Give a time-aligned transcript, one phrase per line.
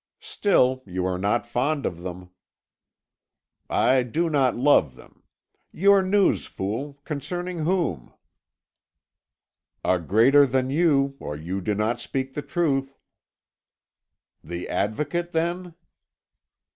[0.23, 2.31] "Still you are not fond of them."
[3.69, 5.21] "I do not love them.
[5.71, 8.11] Your news, fool concerning whom?"
[9.85, 12.97] "A greater than you, or you do not speak the truth."
[14.43, 15.75] "The Advocate, then?"